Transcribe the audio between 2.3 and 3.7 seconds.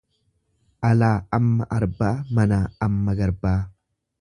manaa amma garbaa.